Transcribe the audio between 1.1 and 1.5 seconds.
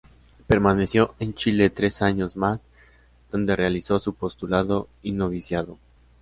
en